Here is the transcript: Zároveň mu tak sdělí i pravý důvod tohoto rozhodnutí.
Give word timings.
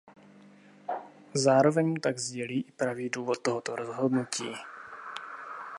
Zároveň 1.33 1.87
mu 1.87 1.95
tak 1.99 2.19
sdělí 2.19 2.61
i 2.67 2.71
pravý 2.71 3.09
důvod 3.09 3.39
tohoto 3.41 3.75
rozhodnutí. 3.75 4.53